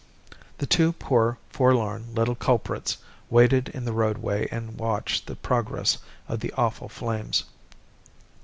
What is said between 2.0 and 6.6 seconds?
little culprits waited in the roadway and watched the progress of the